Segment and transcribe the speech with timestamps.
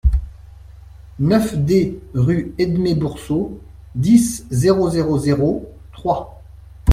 [1.19, 3.59] neuf D rue Édmé Boursault,
[3.93, 6.41] dix, zéro zéro zéro, Troyes